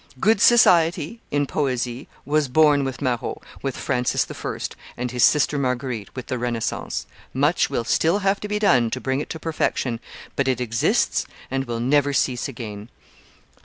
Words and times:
Good 0.19 0.41
society, 0.41 1.19
in 1.29 1.45
poesy, 1.45 2.07
was 2.25 2.47
born 2.47 2.83
with 2.83 3.03
Marot, 3.03 3.37
with 3.61 3.77
Francis 3.77 4.25
I., 4.43 4.57
and 4.97 5.11
his 5.11 5.23
sister 5.23 5.59
Marguerite, 5.59 6.09
with 6.15 6.25
the 6.25 6.39
Renaissance: 6.39 7.05
much 7.35 7.69
will 7.69 7.83
still 7.83 8.17
have 8.25 8.39
to 8.39 8.47
be 8.47 8.57
done 8.57 8.89
to 8.89 8.99
bring 8.99 9.19
it 9.21 9.29
to 9.29 9.39
perfection, 9.39 9.99
but 10.35 10.47
it 10.47 10.59
exists 10.59 11.27
and 11.51 11.65
will 11.65 11.79
never 11.79 12.13
cease 12.13 12.47
again. 12.47 12.89